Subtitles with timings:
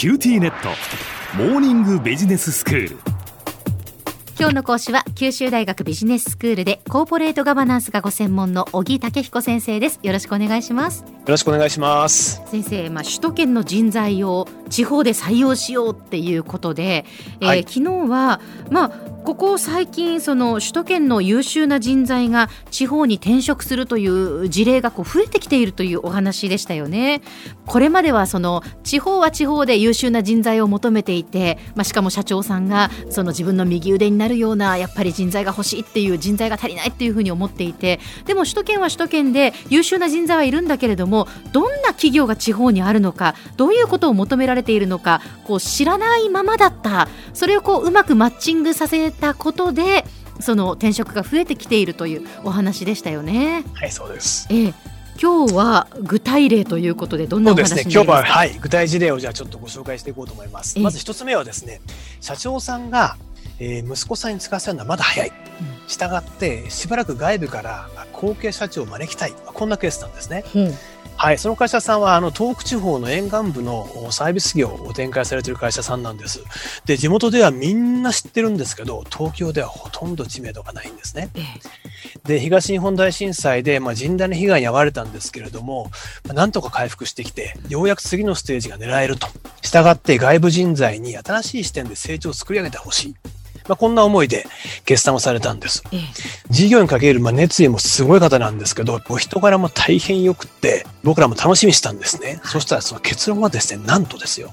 [0.00, 0.70] QTnet。
[1.36, 2.96] モーニングビジネススクール。
[4.38, 10.00] 今日の講師は九州大学ビジネススクールでコーポレートガバナンスがご専門の小城武彦先生です。
[10.02, 11.02] よろしくお願いします。
[11.02, 12.40] よろしくお願いします。
[12.46, 17.04] 先生まあ首都圏の人材を地方で採用しようっていうことで、
[17.40, 18.40] えー、はい、昨日は
[18.70, 18.92] まあ
[19.30, 27.22] ここ最近その首都圏の優秀な人材が地方に転職するという事例がこう増えてきているというお話でしたよね。
[27.64, 50.04] これまではその地方は地方で優秀な人材を求めていて、まあ、しかも社長さんがその自分の右腕になるようなやっぱり人材が欲しいっていう人材が足りないっていうふうに思っていてでも首都圏は首都圏で優秀な人材はいるんだけれどもどんな企業が地方にあるのかどういうことを求められているのかこう知らないままだったそれをこううまくマッチングさせたことで
[50.40, 53.64] その転職が増えてきているというお話でしたよね。
[53.74, 54.74] はいそうです、ええ
[55.22, 60.78] 今日は具体例ということでどんなお話ですね今日ははい具体事例をじゃあちょっとご紹介していこうと思います。
[60.78, 61.82] まず一つ目はですね
[62.22, 63.18] 社長さんが、
[63.58, 65.28] えー、息子さんに使わせるのはまだ早い。
[65.28, 65.32] う
[65.86, 70.42] ん、したがってしばらく外部から後継社長を招きたいこんなケースなんですね。
[70.54, 70.74] うん
[71.22, 76.42] はい、その会社さんはあの東北地方の沿岸部のサービス業を展開されている会社さんなんです。
[76.86, 81.28] で、地元ではみんな知ってるんですけど、東京ではほとんど知名度がないんですね。
[82.24, 85.90] で、東日本大震災で、まあ、甚大な被害に遭われたんですけれども、
[86.24, 89.28] まあ、なんとか回復してきて、ようやく次のステージが狙えると。
[89.60, 93.16] したがって外部人材に新しい視点で成長を作り上げてほしい。
[93.68, 94.46] まあ、こんな思いで
[94.86, 95.84] 決断をされたんです。
[96.48, 102.40] 事業にかけるまあ熱意もすごい方なんですけど、お人柄も大変良くって、僕らも楽しみにしたんですね。
[102.44, 104.52] そしたらその結論はですね、なんとですよ、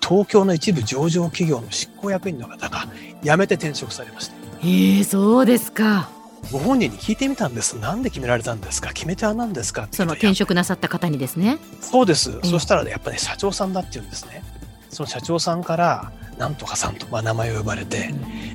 [0.00, 2.86] 東京の一部上場企業の執行役員の方が
[3.22, 4.34] 辞めて転職されました。
[4.60, 6.10] へえ、そうですか。
[6.52, 7.74] ご本人に聞いてみたんです。
[7.74, 8.92] なんで決められたんですか？
[8.92, 9.88] 決め手は何ですか？
[9.90, 11.58] その転職なさった方にですね。
[11.80, 12.38] そうです。
[12.42, 14.44] そしたらね、やっぱり、ね、社長さんだって言うんですね。
[14.88, 18.14] その社長さんから、なんとかさんと、まあ、名前を呼ばれて、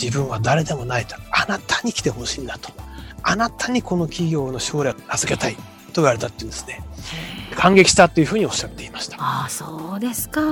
[0.00, 1.16] 自分は誰でもないと。
[1.32, 2.70] あなたに来てほしいんだと。
[3.22, 5.56] あなたにこの企業の将来を預けたい
[5.94, 6.82] と言われたっていうんですね。
[7.56, 9.16] 感激したというふうにおっしゃっていました。
[9.18, 10.42] ああ、そうですか。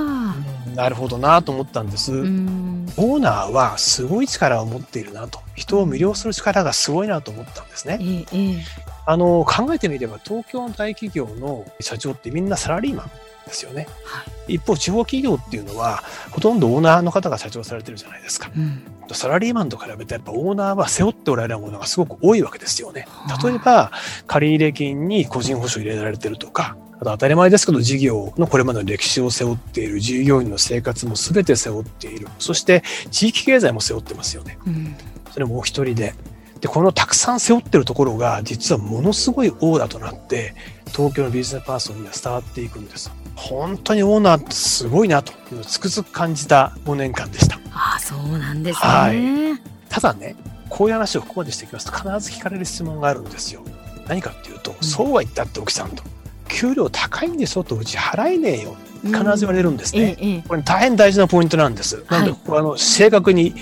[0.73, 2.11] なるほどなと思ったんです。
[2.11, 5.39] オーナーはすごい力を持っているなと。
[5.55, 7.99] 人を魅了する力がすごいなと思ったんですね。
[8.01, 8.63] ええ、
[9.05, 13.11] あの、考えてみれば東京の大企業の社長ってみんなサラリーマン。
[13.45, 23.07] ですよね、はい、一方地方企業っていうのはほとんどオーナーの方が社長されてるじゃないですか、うん、サラリーマンと比べてやっぱオーナーは背負っておられるものがすごく多いわけですよね。
[23.43, 23.91] 例えば
[24.27, 32.27] 借入金に個人保証入れられてるとかあと当たり前ですけど事業のこれまでの歴史を背負っている従業員の生活も全て背負っている。
[32.39, 34.95] そして地域経済も背負ってますよね、うん、
[35.31, 36.13] それもお一人で
[36.63, 40.55] でこのたくさん背負ってるところが実はものすごいオーダーとなって
[40.87, 47.59] 東京のビジネスパーソンには伝わっていくんです本当にオーナーってすごいなというのをつくづく感じた5年間でした。
[47.71, 48.89] ああ、そうなんですね。
[48.89, 49.59] はい。
[49.89, 50.35] ただね、
[50.69, 53.63] こういう話をここまでしていきますと必ず聞かれる質問があるんですよ。
[54.07, 56.03] 何かっていうと、うん、そうは言ったって奥さんと。
[56.47, 58.75] 給料高いんですよとうち払えねえよ。
[59.03, 60.15] 必ず言われるんですね。
[60.21, 62.05] うんええ、これ大変大事なポイントなんです。
[62.09, 63.53] なので、ここはあの正確に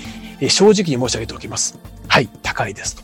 [0.48, 1.78] 正直に申し上げておきます。
[2.52, 3.02] はい、高いですと。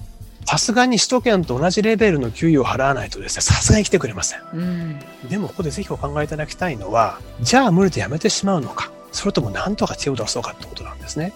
[0.49, 4.41] さすがに首都圏と同じレベルの給与を払わないとですね、さすがに来てくれません。
[4.55, 4.99] うん、
[5.29, 11.35] でもここでぜひお考えいただきたいのは、じゃあ無理でやめてしまうのか、それとも何とか手を出そうかってことなんですね。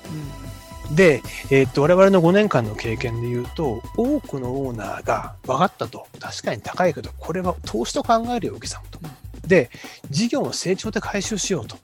[0.88, 6.06] うん、で、えー、っと、我々の5年間の経験で言うと、多くのオーナーが分かったと。
[6.18, 8.98] 確かに高いけど、これは投資と考えるよ、お客さんと。
[9.46, 9.70] で、
[10.08, 11.76] 事業の成長で回収しようと。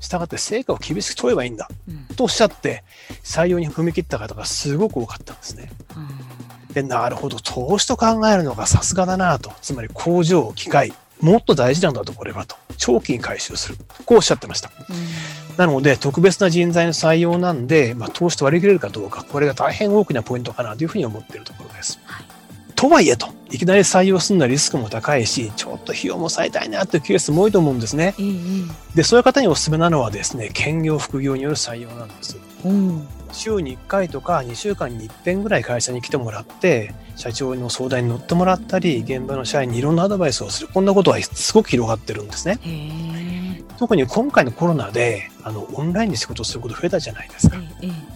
[0.00, 2.84] したがって成果を厳しく問えばいいんだ、うん、とおっしゃって
[3.24, 5.70] 採用に踏み切った方がすごく多かったんですね。
[5.96, 6.38] うん
[6.72, 9.52] で、なるほど、投資と考えるのがさすがだなと。
[9.62, 12.56] つまり工場、機械、もっと大事なんだと、これはと。
[12.76, 13.78] 長期に回収する。
[14.04, 14.70] こうおっしゃってました。
[15.56, 21.98] なので、特別な人材の採用なんで、まあ、投資と割り切れるかどうか、これが大変大きなポイントかなというふうに思っているところです。
[22.04, 22.24] はい、
[22.74, 28.14] とはいえと、いきなり採用するのはリスクも高いし、ちょっと費用も抑えたいなというケースも多いと思うんですね。
[28.94, 32.38] で、そういう方にお勧めなのはですね、兼業、副業による採用なんです。
[32.64, 40.68] うん週に1回とか2週間に1遍ぐらい会社に来てもらって、社長の相談に乗ってもらったり、現場の社員にいろんなアドバイスをする。
[40.72, 42.58] こんなことはすごく広がってるんですね。
[43.78, 47.56] 特に今回のコロナで、あの、オンラインで仕事すること増えたじゃないですか。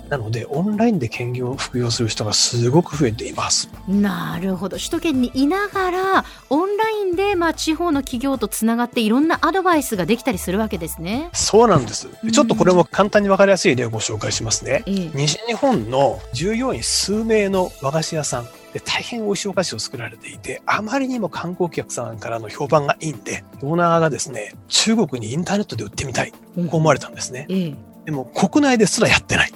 [0.08, 3.70] なので、オンラインで兼業、副業する人がすごく増えています。
[3.88, 4.76] なるほど。
[4.76, 11.31] 首都圏にいながら、オンラインで、まあ、地方の企業とつながっていろんなアドバイスができたりするわけですね。
[11.32, 12.08] そうなんです。
[12.32, 14.82] ちょっとこれも簡単にわかりやすい例をご紹介しますね。
[14.87, 18.49] 西日本の従業員数名の和菓子屋さん。
[18.72, 27.46] で大変美味しいお菓子を作られていて、あまりにも観光客さんからの評判がいいんで、オーナーがですね、中国にインターネットで売ってみたい、こう思われたんですね。
[27.50, 29.52] うん、でも国内ですらやってない。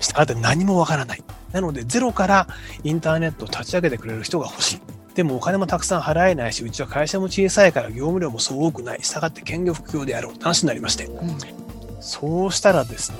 [0.00, 1.22] したがって何もわからない。
[1.52, 2.46] なのでゼロから
[2.84, 4.80] インターネットを立ち上げてくれる人が欲しい。
[5.14, 9.02] でもお金もたくさん払えないし、うちは会社も小さいから業務量もそう多くない。
[9.02, 11.06] したがって兼業副業でやろうって話になりまして。
[11.06, 11.38] うん、
[12.00, 13.18] そうしたらですね、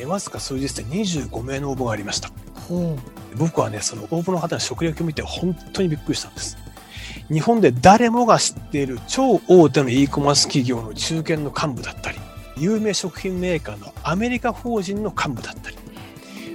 [0.00, 2.30] えー、わずか数日で25名の応募がありました。
[3.38, 6.56] 僕はね、その応募の方の職歴を見て本当にびっくりしたんです。
[7.30, 12.18] 日本で誰もが知っている超大手の e コマース企業の中堅の幹部だったり、
[12.56, 15.76] 有名食品メーカーのアメリカ法人の幹部だったり、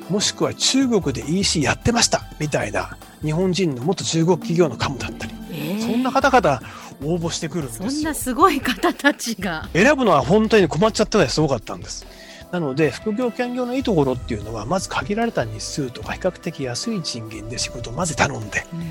[0.09, 6.61] もしくは中国で EC やってましたみたいな日本人の元中国企業の幹部だったり、えー、そんな方々
[7.03, 7.89] 応募してくるんですよ。
[7.89, 9.69] そんなすごい方たちが。
[9.73, 12.05] 選ぶのは本当に困っちゃったぐらいすごかったんです。
[12.51, 18.81] なので、副業兼業のいいところっていうのは、まず限られた日数とか比較的安い賃金で仕事をまず頼んで、うん、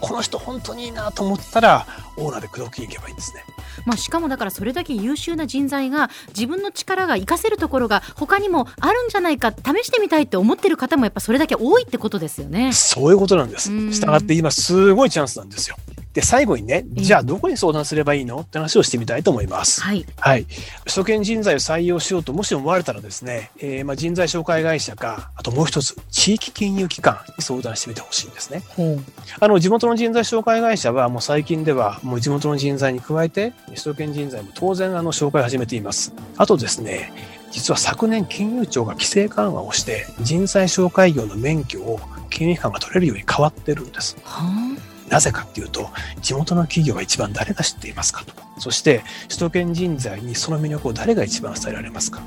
[0.00, 3.44] この人本当にいいなと思ったら、オーナーで口説きに行けばいいんですね。
[3.86, 12.72] まあ、しかもだからそれだけ優秀な人材が自分の力が活かせるところが他にもあるんじゃないか試してみたいって思ってる方もやっぱそれだけ多いってことですよね。
[12.72, 13.70] そういうことなんです。
[13.92, 15.76] したがって今すごいチャンスなんですよ。
[16.18, 18.40] で、最後にね、じゃあどこに相談すればいいの？
[18.40, 19.80] って話をしてみたいと思います。
[19.82, 20.04] はい。
[20.18, 20.46] はい。
[20.80, 28.64] 首都圏人材を採用しようともし思われたらですね、えー、まあ人材紹介会社か、あともう一つ、地域金融機関に相談してみてほしいんですね。
[28.78, 29.06] うん、
[29.38, 36.12] あの、地元の人材紹介会社はもう最近ではもう地元の人材に加えて、首都圏人材も当然あの紹介を始めています。
[36.36, 37.12] あとですね、
[37.52, 44.16] 実は昨年金融庁が規制緩和をして人材紹介業の免許を金融機関が取れるように変わってるんです。
[44.24, 44.67] はあ
[45.08, 45.90] なぜかっていうと、
[46.20, 48.32] 地元の企業は一番誰が知っていますかと。
[48.58, 52.20] そして、首都圏人材にその魅力を誰が一番伝えられますか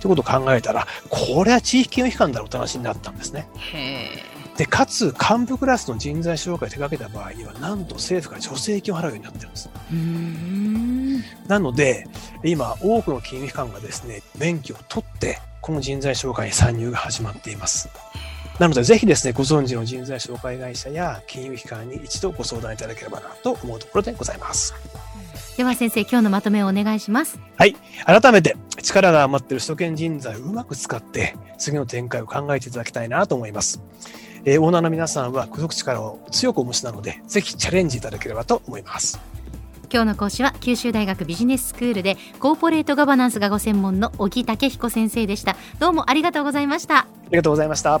[0.00, 3.48] ということを考えたら、これは地域金融機関だろうって話になったんですね。
[4.56, 9.68] で、かつ、幹部クラスの人材紹介を手掛けた場合には、なんと政府が助成金を払うようになってるんです。
[11.48, 12.06] なので、
[12.42, 17.88] 今、多くの金融機関がですね、免許を取って、この人材紹介に参入が始まっています。
[18.58, 24.74] なので、ぜひですね、ご存知の人材紹介会社や金融機関に一度ご相談いただければなと思うところでございます。
[25.58, 27.38] では先生、今日のまとめをお願いします。
[27.56, 27.76] はい。
[28.04, 33.82] 改めて、力が余っている首都圏人材をうまく使って、次の展開を考えていただきたいなと思います。
[34.44, 39.18] えー、オーナーの皆さんは、付属力を強くお持ちなので、ぜひチャレンジいただければと思います。
[39.92, 48.00] 今日の講師は九州大学ビジネススクールでコーポレートガバナンスがご専門の小木武彦先生でしたどうもありがとうございましたありがとうございました